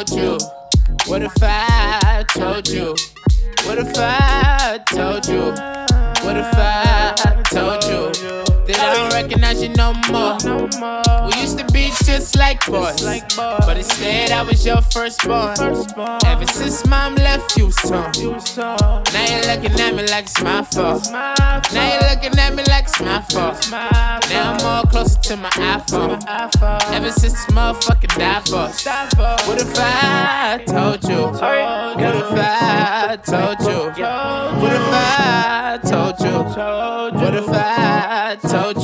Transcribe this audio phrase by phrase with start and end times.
[0.00, 0.38] Told you?
[1.08, 2.96] What if I told you?
[3.66, 5.52] What if I told you?
[6.24, 7.12] What if I
[7.50, 8.10] told you
[8.64, 10.38] that I don't recognize you no more?
[11.26, 13.02] We used to be just like boys,
[13.36, 15.56] but instead I was your firstborn.
[16.24, 18.12] Ever since mom left, you torn.
[18.16, 21.10] Now you're looking at me like it's my fault.
[21.10, 23.70] Now you're looking at me like it's my fault.
[23.70, 26.22] Now I'm all closer to my iPhone.
[26.92, 28.86] Ever since this motherfucking divorce.
[29.46, 31.26] What if I told you?
[31.26, 33.78] What if I told you?
[34.60, 36.36] What if I told you?
[37.20, 38.79] What if I told you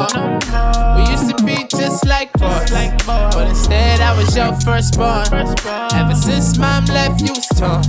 [0.00, 2.70] We used to be just like boys,
[3.04, 5.26] but instead I was your firstborn.
[5.92, 7.82] Ever since mom left, you was torn.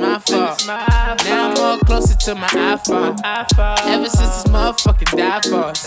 [0.00, 0.66] My fault.
[0.66, 3.20] Now I'm more closer to my iPhone.
[3.86, 5.86] Ever since this motherfucking divorce.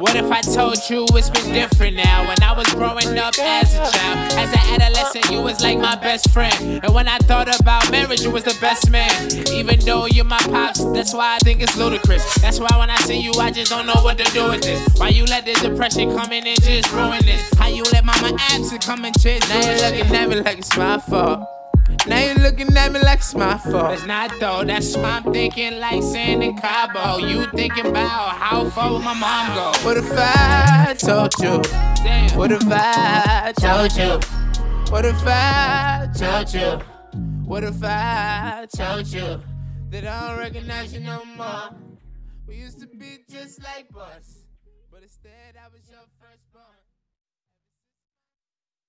[0.00, 2.26] What if I told you it's been different now?
[2.28, 5.96] When I was growing up as a child, as an adolescent, you was like my
[5.96, 6.80] best friend.
[6.82, 9.10] And when I thought about marriage, you was the best man.
[9.52, 12.34] Even though you're my pops, that's why I think it's ludicrous.
[12.36, 14.80] That's why when I see you, I just don't know what to do with this.
[14.98, 17.42] Why you let the depression come in and just ruin this?
[17.54, 20.76] How you let mama absent come and just now you're looking at me like it's
[20.76, 21.48] my fault.
[22.06, 23.92] Now you're looking at me like it's my fault.
[23.92, 27.18] It's not though, that's why I'm thinking like sand in Cabo.
[27.18, 29.72] You thinking about how far my mom go?
[29.84, 31.62] What if I told you?
[32.36, 34.18] What if I told you?
[34.90, 36.80] What if I told you?
[37.44, 39.40] What if I told you
[39.90, 41.70] that I don't recognize you no more?
[42.48, 44.44] We used to be just like us,
[44.90, 46.00] but instead I was your.